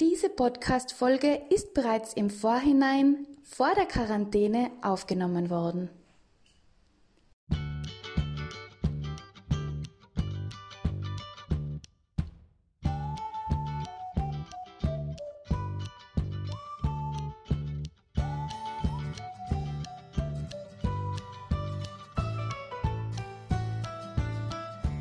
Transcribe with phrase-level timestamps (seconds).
[0.00, 5.88] Diese Podcast-Folge ist bereits im Vorhinein vor der Quarantäne aufgenommen worden.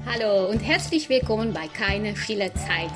[0.05, 2.93] Hallo und herzlich willkommen bei Keine stille Zeit.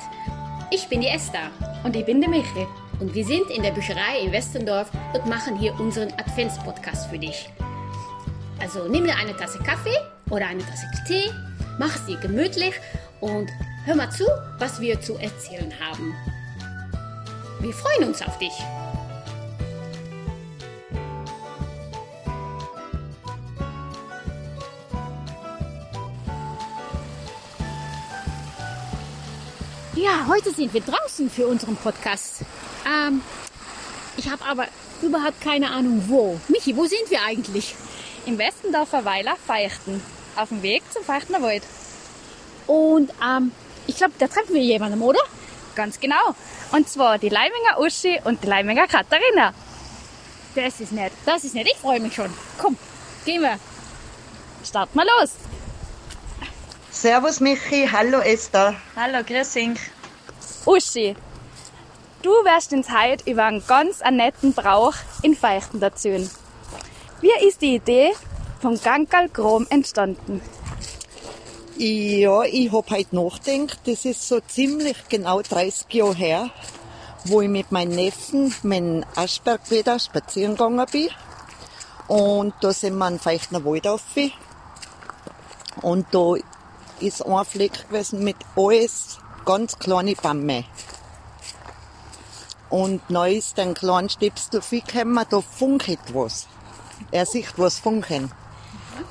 [0.70, 1.50] Ich bin die Esther
[1.84, 2.66] Und ich bin die Michi.
[3.00, 7.48] und wir sind in der Bücherei in Westendorf und machen hier unseren Adventspodcast für dich.
[8.60, 9.96] Also nimm dir eine Tasse Kaffee
[10.30, 11.30] oder eine Tasse Tee,
[11.78, 12.74] mach sie gemütlich
[13.20, 13.48] und
[13.84, 14.24] hör mal zu,
[14.58, 16.14] was wir zu erzählen haben.
[17.60, 18.52] Wir freuen uns auf dich.
[30.00, 32.42] Ja, heute sind wir draußen für unseren Podcast.
[32.86, 33.20] Ähm,
[34.16, 34.68] ich habe aber
[35.02, 36.38] überhaupt keine Ahnung wo.
[36.46, 37.74] Michi, wo sind wir eigentlich?
[38.24, 40.00] Im Westendorfer Weiler Feichten.
[40.36, 41.64] Auf dem Weg zum Feichtner Wald.
[42.68, 43.50] Und ähm,
[43.88, 45.18] ich glaube, da treffen wir jemanden, oder?
[45.74, 46.36] Ganz genau.
[46.70, 49.52] Und zwar die Leiminger Uschi und die Leiminger Katharina.
[50.54, 51.12] Das ist nett.
[51.26, 51.66] Das ist nett.
[51.66, 52.32] Ich freue mich schon.
[52.56, 52.76] Komm,
[53.24, 53.58] gehen wir.
[54.64, 55.47] Starten wir los.
[57.00, 58.74] Servus Michi, hallo Esther.
[58.96, 59.78] Hallo, grüß dich.
[60.66, 61.14] Uschi,
[62.22, 66.28] du wirst uns heute über einen ganz netten Brauch in Feichten erzählen.
[67.20, 68.14] Wie ist die Idee
[68.60, 70.40] vom Gankerl Grom entstanden?
[71.76, 76.50] Ja, ich hab heute nachgedacht, das ist so ziemlich genau 30 Jahre her,
[77.26, 81.10] wo ich mit meinem Neffen, meinem Aschberg wieder spazieren gegangen bin.
[82.08, 84.02] Und da sind wir in Feichtner Wald rauf.
[85.80, 86.34] Und da
[87.00, 90.64] ist ein Fleck gewesen mit alles ganz kleine Bäume.
[92.70, 96.46] Und neu ist ein kleiner Stipsel gekommen, da funkelt was.
[97.10, 98.30] Er sieht was funkeln.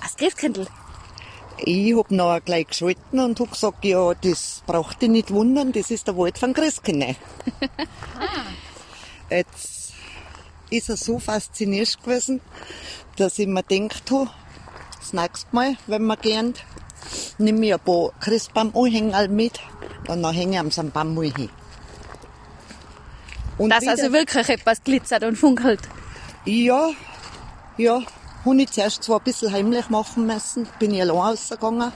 [0.01, 0.67] Als Christkindl.
[1.57, 5.89] Ich hab noch gleich geschalten und hab gesagt, ja, das braucht dich nicht wundern, das
[5.89, 7.15] ist der Wald von Christkindl.
[9.31, 9.93] Jetzt
[10.69, 12.41] ist er so fasziniert gewesen,
[13.15, 14.29] dass ich mir gedacht habe,
[14.99, 16.53] das nächste Mal, wenn wir gehen,
[17.37, 19.59] nimm ich ein paar Christbaumanhänger mit
[20.07, 21.49] und dann hänge ich am so Baum hin.
[23.57, 25.79] Und Dass wieder- also wirklich etwas glitzert und funkelt.
[26.45, 26.89] ja,
[27.77, 28.01] ja,
[28.45, 31.91] habe ich zuerst zwar ein bisschen heimlich machen müssen, bin ich allein rausgegangen.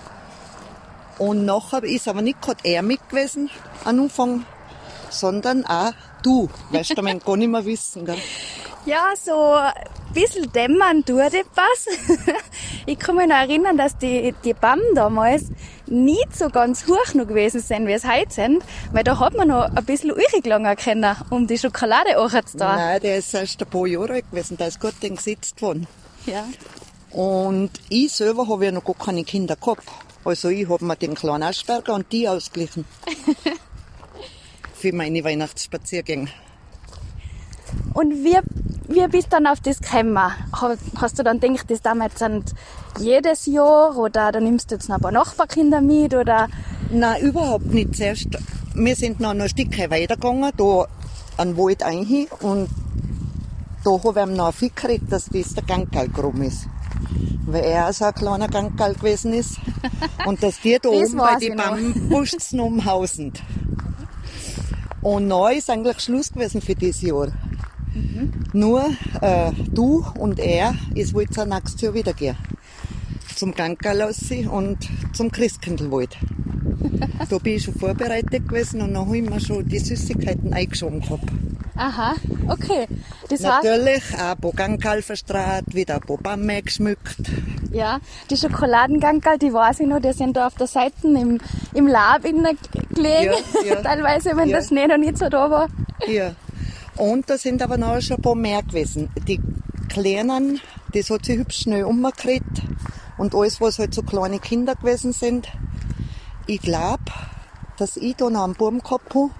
[1.17, 3.49] Und nachher ist aber nicht gerade er mit gewesen,
[3.83, 4.45] am Anfang,
[5.09, 5.91] sondern auch
[6.23, 6.49] du.
[6.71, 8.17] Weißt du, man gar nicht mehr wissen, gell?
[8.85, 9.73] Ja, so ein
[10.13, 11.87] bisschen dämmern tut etwas.
[12.85, 15.45] ich kann mich noch erinnern, dass die, die BAM damals
[15.85, 19.49] nicht so ganz hoch noch gewesen sind, wie es heute sind, weil da hat man
[19.49, 22.59] noch ein bisschen gelangen können, um die Schokolade anzutun.
[22.59, 25.85] Nein, der ist erst ein paar Jahre alt gewesen, der ist gut dann gesetzt worden.
[26.25, 26.45] Ja.
[27.11, 29.83] Und ich selber habe ja noch gar keine Kinder gehabt.
[30.23, 32.85] Also ich habe mir den kleinen Aschberger und die ausgeglichen.
[34.73, 36.29] Für meine Weihnachtsspaziergänge.
[37.93, 38.39] Und wie,
[38.93, 40.17] wie bist du dann auf das gekommen?
[40.17, 42.53] Ha- Hast du dann gedacht, das wir jetzt sind
[42.99, 46.47] jedes Jahr oder dann nimmst du jetzt noch ein paar Nachbarkinder mit oder
[46.91, 47.95] Nein, überhaupt nicht.
[47.95, 48.27] Zuerst,
[48.75, 50.85] wir sind noch ein Stück weitergegangen, da
[51.37, 52.69] an den Wald ein und
[53.83, 56.67] da habe ich ihm noch Fick gekriegt, dass das der Gangalgrum ist.
[57.47, 59.55] Weil er auch so ein kleiner Gangal gewesen ist.
[60.27, 61.57] Und dass die da oben bei den.
[61.57, 63.33] Bambuschten umhausen.
[65.01, 67.29] Und dann ist eigentlich Schluss gewesen für dieses Jahr.
[68.53, 68.85] Nur
[69.21, 72.37] äh, du und er, es wollte ja nächstes Jahr wieder gehen.
[73.35, 74.77] Zum Gangalassi und
[75.13, 76.17] zum Christkindlwald.
[77.29, 81.01] da bin ich schon vorbereitet gewesen und dann habe ich mir schon die Süßigkeiten eingeschoben
[81.01, 81.23] gehabt.
[81.75, 82.13] Aha,
[82.47, 82.85] okay.
[83.29, 87.15] Das heißt, Natürlich auch ein paar Gangal verstrahlt, wieder ein paar Bäume geschmückt.
[87.71, 87.99] ja,
[88.29, 91.39] die Schokoladengankerl, die weiß ich noch, die sind da auf der Seite im,
[91.73, 92.57] im Lab innen
[92.93, 93.33] gelegen.
[93.65, 93.75] Ja, ja.
[93.83, 94.57] Teilweise, wenn Ja.
[94.59, 95.69] der Schnee noch nicht so da war.
[96.07, 96.33] Ja.
[96.97, 99.09] Und da sind aber noch schon ein paar mehr gewesen.
[99.27, 99.39] Die
[99.89, 100.61] Kleinen,
[100.93, 102.61] das hat sich hübsch schnell umgekriegt.
[103.17, 105.47] Und alles, was halt so kleine Kinder gewesen sind.
[106.47, 107.03] Ich glaube,
[107.77, 109.31] dass ich da noch einen Buben gehabt habe.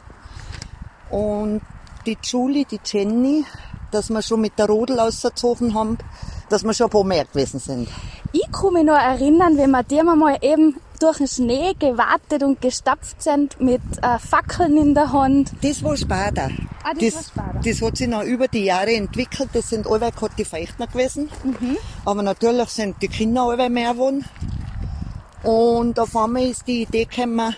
[1.10, 1.62] Und
[2.06, 3.46] die Julie, die Jenny,
[3.92, 5.98] dass wir schon mit der Rodel ausgezogen haben,
[6.50, 7.90] dass wir schon ein paar mehr gewesen sind.
[8.32, 12.62] Ich kann mich noch erinnern, wenn wir die mal eben durch den Schnee gewartet und
[12.62, 15.52] gestapft sind mit äh, Fackeln in der Hand.
[15.62, 16.50] Das war später.
[16.84, 17.60] Ah, das war später.
[17.64, 19.50] das hat sich noch über die Jahre entwickelt.
[19.54, 21.30] Das sind alle gerade die Feichtner gewesen.
[22.06, 24.26] Aber natürlich sind die Kinder alle mehr geworden.
[25.44, 27.56] Und auf einmal ist die Idee gekommen,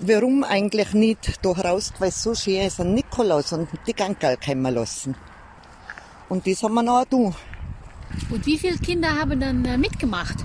[0.00, 4.36] warum eigentlich nicht da raus, weil es so schön ist, an Nikolaus und die Gangal
[4.36, 5.14] kommen lassen.
[6.28, 7.34] Und das haben wir noch tun.
[8.30, 10.44] Und wie viele Kinder haben dann äh, mitgemacht?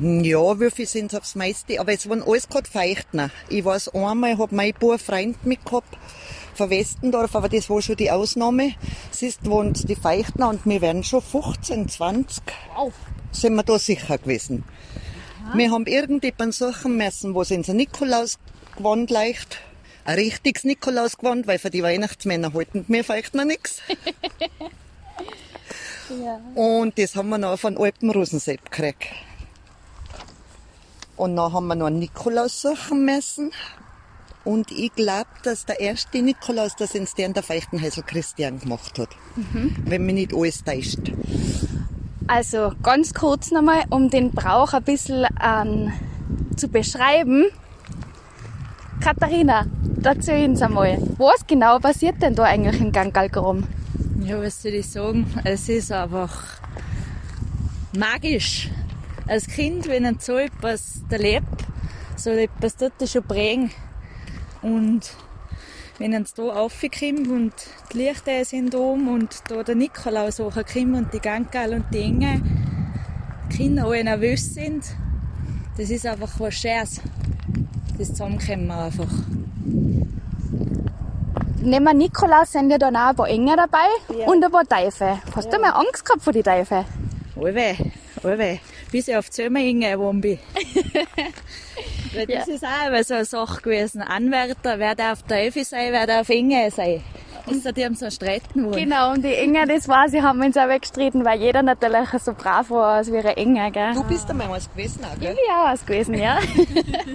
[0.00, 1.80] Ja, viel sind aufs meiste?
[1.80, 3.30] Aber es waren alles gerade Feuchtner.
[3.48, 5.96] Ich weiß einmal, ich hab mein paar Freund mitgehabt
[6.54, 8.74] von Westendorf, aber das war schon die Ausnahme.
[9.12, 12.42] Es ist wohnen die Feuchtner und wir werden schon 15, 20
[12.76, 12.92] Wow.
[13.30, 14.64] sind wir da sicher gewesen.
[15.54, 19.58] Wir haben irgendjemanden suchen müssen, wo sie Nikolausgewand leicht.
[20.04, 23.80] Ein richtiges Nikolausgewand, weil für die Weihnachtsmänner halten wir vielleicht noch nichts.
[26.54, 29.08] Und das haben wir noch von Alpenrosensepp gekriegt.
[31.16, 33.52] Und dann haben wir noch einen Nikolaus suchen müssen.
[34.44, 39.08] Und ich glaube, dass der erste Nikolaus das in der Feuchtenhäusl Christian gemacht hat.
[39.84, 41.12] Wenn mich nicht alles täuscht.
[42.26, 45.92] Also ganz kurz nochmal, um den Brauch ein bisschen ähm,
[46.56, 47.46] zu beschreiben.
[49.00, 49.66] Katharina,
[50.02, 53.64] erzähl uns einmal, was genau passiert denn da eigentlich in Gangalgrom?
[54.20, 55.26] Ja, was soll ich sagen?
[55.44, 56.60] Es ist einfach
[57.96, 58.70] magisch.
[59.26, 61.46] Als Kind, wenn ein so etwas erlebt,
[62.16, 63.70] so etwas das schon prägen.
[64.60, 65.00] Und
[65.98, 67.52] wenn es da raufkommt und
[67.92, 72.42] die Lichter sind oben und da der Nikolaus hochkommt und die Gangal und die Enge,
[73.50, 74.84] die Kinder alle nervös sind,
[75.76, 77.00] das ist einfach was Schönes.
[77.96, 79.10] Das Zusammenkommen einfach.
[81.62, 85.18] Neben dem Nikolaus sind ja dann auch ein paar Engel dabei und ein paar Teufel.
[85.34, 86.84] Hast du mal Angst gehabt vor die Teufel?
[87.36, 87.74] Allweh,
[88.22, 88.58] allweh.
[88.94, 90.38] Bis ich auf die Zömer hingegangen bin.
[92.14, 94.00] Weil das ist auch immer so eine Sache gewesen.
[94.02, 97.02] Anwärter, wer darf Teufel sein, wer darf Engel sein.
[97.46, 98.76] Ist die haben so streiten wollen.
[98.76, 102.32] Genau, und die Engel, das war, sie haben uns auch weggestritten, weil jeder natürlich so
[102.32, 103.92] brav war als ein Engel, gell?
[103.94, 105.34] Du bist einmal was gewesen, auch, Ich gell?
[105.34, 106.38] bin ja auch was gewesen, ja.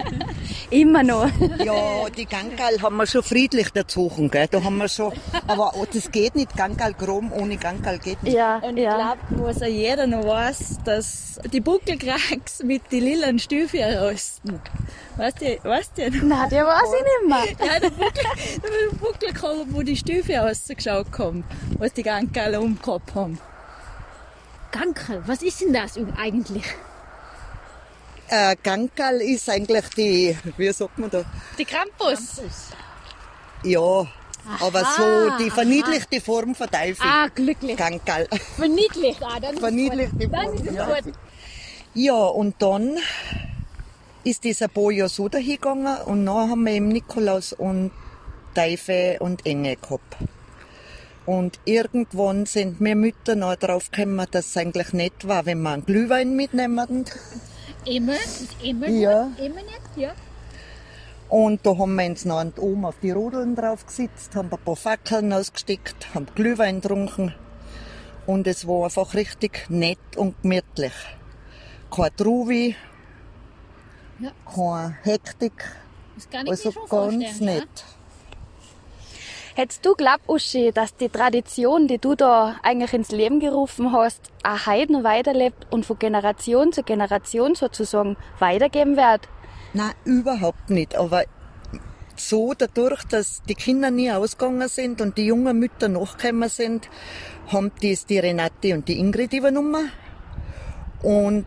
[0.70, 1.28] Immer noch.
[1.64, 4.46] Ja, die Gangal haben wir schon friedlich erzogen, gell?
[4.48, 5.12] Da haben wir schon,
[5.48, 8.36] aber oh, das geht nicht, Gangal Grom ohne Gangal geht nicht.
[8.36, 8.94] Ja, Und ich ja.
[8.96, 14.60] glaube, was auch jeder noch weiß, dass die Buckelkracks mit den lilanen Stiefeln rösten.
[15.16, 16.02] Weißt du, weißt du?
[16.24, 17.66] Nein, die weiß ich nicht mehr.
[17.68, 18.24] Ja, der Buckel,
[18.62, 21.44] der Buckel gehabt, wo die Stiefel rausgeschaut haben,
[21.78, 23.38] was die Gangal umgehabt haben.
[24.70, 26.64] Gankel, was ist denn das eigentlich?
[28.28, 31.24] Äh, Gangal ist eigentlich die, wie sagt man da?
[31.58, 32.40] Die Krampus.
[33.64, 34.06] Ja,
[34.60, 37.06] aber so die verniedlichte Form von Teufel.
[37.06, 37.76] Ah, glücklich.
[37.76, 38.28] Gangal.
[38.56, 39.22] Verniedlicht.
[39.22, 40.32] Ah, dann ist es Verniedlichte gut.
[40.32, 40.54] Dann Form.
[40.54, 41.00] ist es ja.
[41.00, 41.14] gut.
[41.94, 42.98] Ja, und dann
[44.22, 47.90] ist das ein paar Jahre so dahingegangen und dann haben wir eben Nikolaus und
[48.54, 50.16] Teufel und Engel gehabt.
[51.26, 55.70] Und irgendwann sind wir Mütter noch drauf gekommen, dass es eigentlich nett war, wenn wir
[55.70, 57.04] einen Glühwein mitnehmen.
[57.84, 58.14] Immer,
[58.62, 59.24] immer Ja.
[59.24, 59.38] gut.
[59.38, 60.12] Immer nett, ja.
[61.28, 64.74] Und da haben wir uns noch oben auf die Rodeln drauf gesetzt, haben ein paar
[64.74, 67.34] Fackeln ausgesteckt, haben Glühwein getrunken.
[68.26, 70.92] Und es war einfach richtig nett und gemütlich.
[71.90, 72.74] Kein Truvi,
[74.18, 74.32] Ja.
[74.52, 75.52] keine Hektik,
[76.16, 77.44] Das kann ich also mir schon ganz vorstellen.
[77.44, 77.84] nett.
[79.60, 84.32] Hättest du glaubt, Uschi, dass die Tradition, die du da eigentlich ins Leben gerufen hast,
[84.42, 89.28] auch heute weiterlebt und von Generation zu Generation sozusagen weitergeben wird?
[89.74, 90.96] Nein, überhaupt nicht.
[90.96, 91.24] Aber
[92.16, 96.88] so dadurch, dass die Kinder nie ausgegangen sind und die jungen Mütter nachgekommen sind,
[97.48, 99.92] haben das die Renate und die Ingrid übernommen.
[101.02, 101.44] Und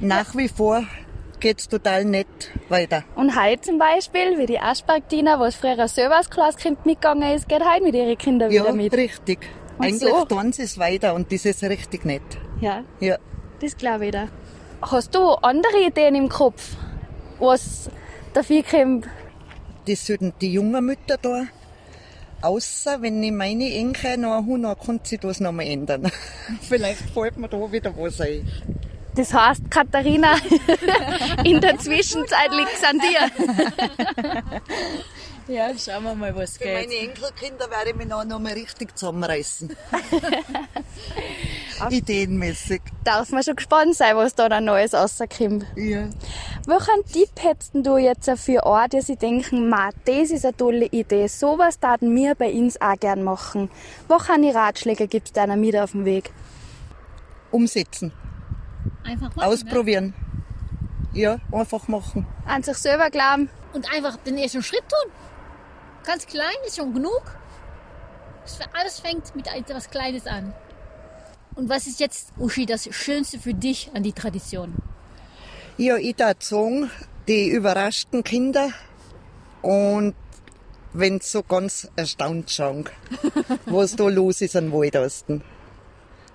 [0.00, 0.84] nach wie vor
[1.44, 2.26] geht's total nett
[2.70, 3.04] weiter.
[3.16, 7.46] Und heute zum Beispiel, wie die Aspergdiener, was früher selber als kleines Kind mitgegangen ist,
[7.50, 8.94] geht heute mit ihren Kindern Ja, wieder mit.
[8.94, 9.40] richtig.
[9.76, 10.24] Und Eigentlich so?
[10.24, 12.22] tun sie es weiter und das ist richtig nett.
[12.62, 13.18] Ja, Ja.
[13.60, 14.28] das glaube ich da.
[14.80, 16.76] Hast du andere Ideen im Kopf,
[17.38, 17.90] was
[18.32, 19.06] dafür kommt?
[19.86, 21.42] Das sollten die jungen Mütter da.
[22.40, 26.10] Außer wenn ich meine Enkel noch habe, dann kann sich das noch mal ändern.
[26.62, 28.48] Vielleicht fällt mir da wieder was ein.
[29.16, 30.36] Das heißt, Katharina,
[31.44, 33.30] in der Zwischenzeit liegt's an dir.
[35.46, 36.74] Ja, schauen wir mal, was Für geht.
[36.74, 39.76] meine Enkelkinder werde ich mich noch, noch mal richtig zusammenreißen.
[41.90, 42.80] Ideenmäßig.
[43.04, 45.66] Darf man schon gespannt sein, was da dann Neues rauskommt.
[45.76, 46.08] Ja.
[46.66, 50.86] Welchen Tipp hättest du jetzt für Orte, die sich denken, ma, das ist eine tolle
[50.86, 53.70] Idee, sowas taten wir bei uns auch gern machen?
[54.08, 56.32] Welche Ratschläge gibt's deiner mit auf dem Weg?
[57.50, 58.12] Umsetzen.
[59.04, 60.14] Einfach machen, Ausprobieren.
[61.12, 62.26] Ja, einfach machen.
[62.46, 63.48] An sich selber glauben, Ne?
[63.74, 65.12] Und einfach den ersten Schritt tun.
[66.04, 67.22] Ganz klein ist schon genug.
[68.44, 70.52] Es- Alles fängt mit etwas Kleines an.
[71.56, 74.74] Und was ist jetzt, Uschi, das Schönste für dich an die Tradition?
[75.76, 76.90] Ja, ich darf sagen,
[77.28, 78.70] die überraschten Kinder,
[79.62, 80.14] Und
[80.92, 82.84] wenn sie so ganz erstaunt schauen,
[83.66, 85.42] was da los ist an Waldosten.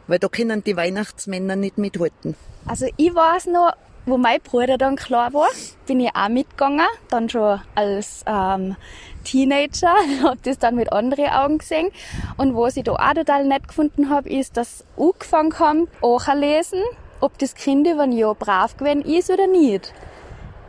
[0.10, 2.36] Weil da können die Weihnachtsmänner nicht mithalten.
[2.66, 3.74] Also ich weiß noch,
[4.08, 5.50] wo mein Bruder dann klar war,
[5.86, 8.76] bin ich auch mitgegangen, dann schon als ähm,
[9.24, 11.92] Teenager, habe das dann mit anderen Augen gesehen.
[12.38, 15.88] Und was ich da auch total nett gefunden habe, ist, dass sie angefangen haben,
[16.40, 16.82] lesen,
[17.22, 19.94] ob das Kind über ein Jahr brav gewesen ist oder nicht.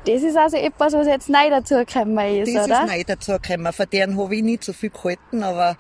[0.06, 2.84] Das ist also etwas, was jetzt neu dazugekommen ist, Das oder?
[2.84, 3.72] ist neu dazugekommen.
[3.72, 5.76] Von deren habe ich nicht so viel gehalten, aber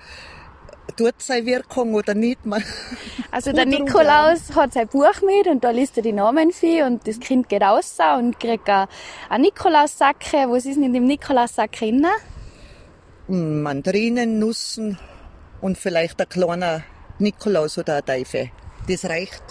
[0.96, 2.44] tut seine Wirkung oder nicht?
[2.44, 2.62] Man,
[3.32, 7.06] Also der Nikolaus hat sein Buch mit und da liest er die Namen für und
[7.06, 8.88] das Kind geht raus und kriegt ein,
[9.28, 10.48] ein Nikolaussacke.
[10.48, 12.06] Was ist denn in dem Nikolaussack drin?
[13.28, 14.98] Mandarinen, Nussen
[15.60, 16.82] und vielleicht ein kleiner
[17.20, 18.50] Nikolaus oder ein Teufel.
[18.88, 19.42] Das reicht.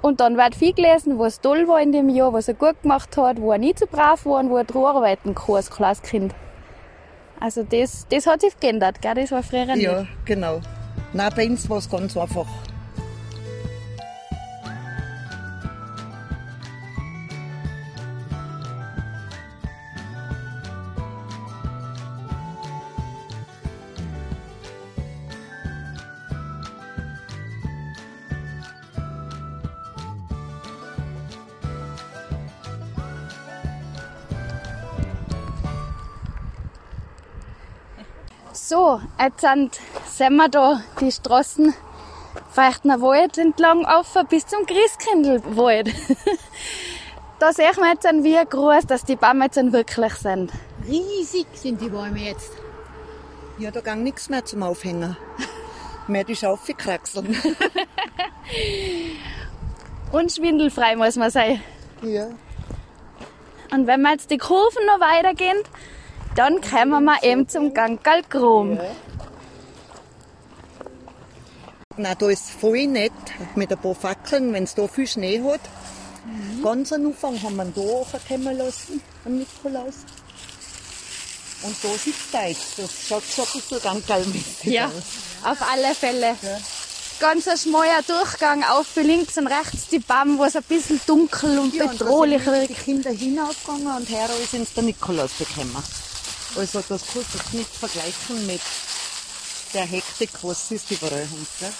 [0.00, 3.16] Und dann wird viel gelesen, was toll war in dem Jahr, was er gut gemacht
[3.18, 6.00] hat, wo er nicht so brav war und wo er dran arbeiten kann als kleines
[6.00, 6.34] Kind.
[7.40, 9.14] Also das, das hat sich geändert, gell?
[9.14, 9.82] das war früher nicht.
[9.82, 10.60] Ja, genau.
[11.12, 12.46] Nein, bei uns war es ganz einfach.
[38.74, 41.74] So, jetzt sind, sind wir da die Straßen
[42.50, 45.94] Feuchtner Wald entlang auf bis zum Christkindlwald.
[47.38, 50.50] da sehen wir jetzt, wie groß dass die Bäume jetzt wirklich sind.
[50.88, 52.50] Riesig sind die Bäume jetzt.
[53.58, 55.16] Ja, da ging nichts mehr zum Aufhängen.
[56.08, 57.36] Mehr die Schaufel kraxeln.
[60.10, 61.62] Und schwindelfrei muss man sein.
[62.02, 62.26] Ja.
[63.70, 65.58] Und wenn wir jetzt die Kurven noch weitergehen,
[66.36, 68.78] dann kommen wir eben zum Gangalgrom.
[71.96, 73.12] Nein, da ist voll nett
[73.54, 75.60] mit ein paar Fackeln, wenn es da viel Schnee hat.
[76.62, 79.94] Ganz am Anfang haben wir ihn da hochkommen lassen, am Nikolaus.
[81.62, 82.78] Und da sitzt er jetzt.
[82.78, 84.92] Das schaut schon ein bisschen gangalmäßig Ja, aus.
[85.52, 86.34] auf alle Fälle.
[87.20, 91.00] Ganz ein schmaler Durchgang auf für links und rechts die Bäume, wo es ein bisschen
[91.06, 92.70] dunkel und Ja, und da bedrohlich sind wird.
[92.70, 95.76] die Kinder hinaufgegangen und her ist uns der Nikolaus bekommen.
[96.56, 98.60] Also das kannst du nicht vergleichen mit
[99.72, 101.46] der Hektik, was es überall haben.
[101.58, 101.72] Gell?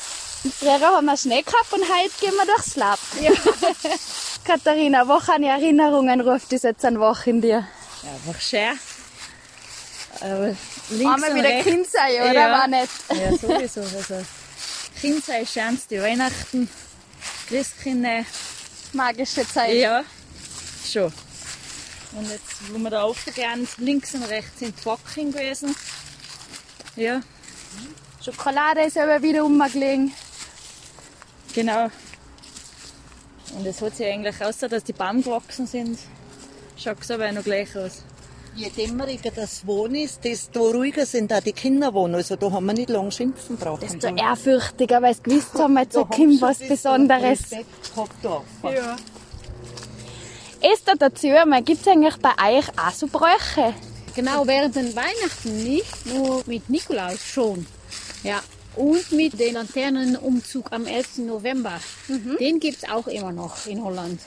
[0.59, 2.99] Früher haben wir Schnee gehabt und heute gehen wir durchs Lab.
[4.45, 7.67] Katharina, welche Erinnerungen ruft das jetzt an wach in dir?
[8.03, 8.79] Ja, einfach schön.
[10.21, 10.57] Aber
[10.91, 11.65] links Einmal wieder rechts.
[11.71, 12.33] Kind sein, oder?
[12.33, 12.51] Ja.
[12.51, 12.91] War nicht.
[13.11, 13.81] Ja, sowieso.
[13.81, 14.25] Also,
[15.01, 16.69] Kind sei schönste Weihnachten,
[17.49, 18.25] Christkinder,
[18.93, 19.75] Magische Zeit.
[19.75, 20.05] ja,
[20.91, 21.13] schon.
[22.15, 25.75] Und jetzt, wo wir da aufgegangen links und rechts sind die Backen gewesen.
[26.97, 27.21] Ja,
[28.25, 30.13] Schokolade ist aber wieder umgelegen.
[31.55, 31.91] genau.
[33.57, 35.99] Und es hat sich eigentlich, außer dass die Baum gewachsen sind,
[36.77, 38.03] schaut es aber noch gleich aus.
[38.57, 42.15] Je dämmeriger das Wohnen ist, desto ruhiger sind auch die Kinder wohnen.
[42.15, 43.81] Also da haben wir nicht lange schimpfen brauchen.
[43.81, 47.41] Desto ehrfürchtiger, weil sie gewusst haben, jetzt kommt was Besonderes.
[47.51, 48.97] Ja.
[50.73, 51.29] Ist da dazu,
[51.63, 53.75] gibt es eigentlich bei euch auch so Bräuche?
[54.17, 57.67] Genau, während den Weihnachten nicht, nur mit Nikolaus schon.
[58.23, 58.43] Ja.
[58.75, 61.19] Und mit dem Laternenumzug am 11.
[61.19, 61.79] November.
[62.41, 64.21] Den gibt es auch immer noch in Holland.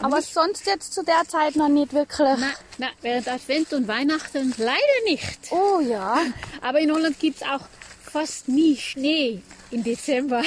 [0.00, 2.38] Aber sonst jetzt zu der Zeit noch nicht wirklich.
[2.38, 5.50] Na, na, während Advent und Weihnachten leider nicht.
[5.50, 6.18] Oh ja.
[6.62, 7.66] Aber in Holland gibt es auch
[8.02, 10.42] fast nie Schnee im Dezember.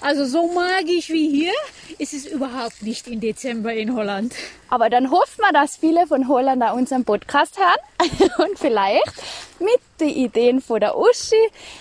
[0.00, 1.52] Also so magisch wie hier
[1.98, 4.34] ist es überhaupt nicht im Dezember in Holland.
[4.68, 9.12] Aber dann hoffen wir, dass viele von Holland auch unseren Podcast hören und vielleicht
[9.58, 11.36] mit den Ideen von der Uschi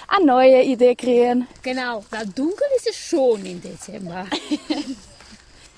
[0.07, 1.47] eine neue Idee kriegen.
[1.63, 4.25] Genau, da dunkel ist es schon im Dezember.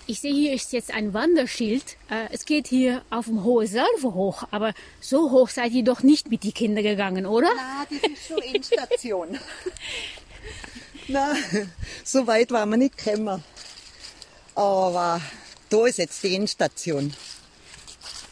[0.09, 1.83] Ich sehe hier ist jetzt ein Wanderschild.
[2.09, 6.01] Äh, Es geht hier auf dem Hohe Salve hoch, aber so hoch seid ihr doch
[6.01, 7.49] nicht mit die Kinder gegangen, oder?
[7.53, 9.37] Nein, das ist schon Endstation.
[11.07, 11.71] Nein,
[12.03, 13.43] so weit waren wir nicht gekommen.
[14.55, 15.21] Aber
[15.69, 17.13] da ist jetzt die Endstation.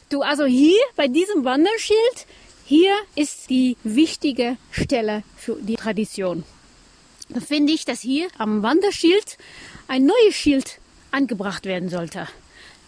[0.09, 2.25] Du, also hier bei diesem Wanderschild,
[2.65, 6.43] hier ist die wichtige Stelle für die Tradition.
[7.29, 9.37] Da finde ich, dass hier am Wanderschild
[9.87, 10.79] ein neues Schild
[11.11, 12.27] angebracht werden sollte.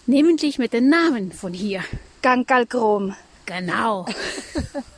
[0.05, 1.83] Nämlich mit dem Namen von hier.
[2.21, 3.15] Gangalgrom.
[3.45, 4.05] Genau.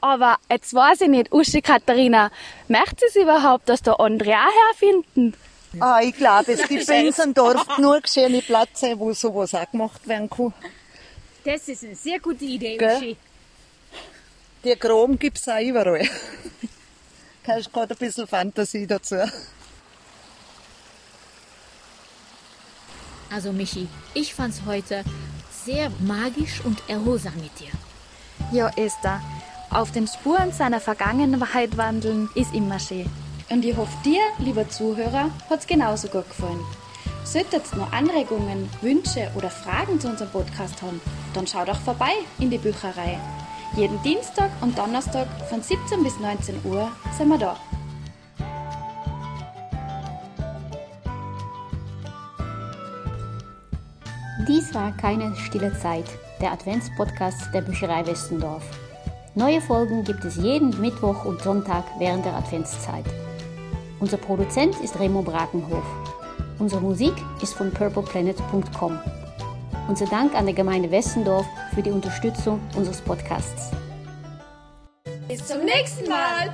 [0.00, 2.30] Aber jetzt weiß ich nicht, Uschi Katharina,
[2.68, 5.34] möchte es überhaupt, dass da andere auch herfinden?
[5.78, 9.70] Ah, ich glaube, es gibt bei uns im Dorf genug schöne Plätze, wo sowas auch
[9.70, 10.52] gemacht werden kann.
[11.44, 12.96] Das ist eine sehr gute Idee, Gell?
[12.96, 13.16] Uschi.
[14.64, 16.08] Die Chrom gibt es auch überall.
[17.42, 19.16] Du hast gerade ein bisschen Fantasie dazu.
[23.32, 25.04] Also Michi, ich fand's heute
[25.64, 27.70] sehr magisch und erholsam mit dir.
[28.52, 29.22] Ja, Esther,
[29.70, 33.08] auf den Spuren seiner Vergangenheit wandeln ist immer schön.
[33.50, 36.60] Und ich hoffe, dir, lieber Zuhörer, hat's genauso gut gefallen.
[37.24, 41.00] Solltet ihr noch Anregungen, Wünsche oder Fragen zu unserem Podcast haben,
[41.34, 43.18] dann schau doch vorbei in die Bücherei.
[43.76, 47.56] Jeden Dienstag und Donnerstag von 17 bis 19 Uhr sind wir da.
[54.48, 56.06] Dies war keine stille Zeit,
[56.40, 58.64] der Adventspodcast der Bücherei Westendorf.
[59.36, 63.04] Neue Folgen gibt es jeden Mittwoch und Sonntag während der Adventszeit.
[64.00, 65.84] Unser Produzent ist Remo Brakenhof.
[66.58, 68.98] Unsere Musik ist von purpleplanet.com.
[69.88, 73.70] Unser Dank an der Gemeinde Westendorf für die Unterstützung unseres Podcasts.
[75.28, 76.52] Bis zum nächsten Mal!